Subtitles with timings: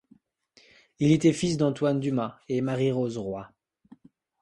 [0.97, 3.47] Il était fils d'Antoine Dumas et Marie-Rose Roy.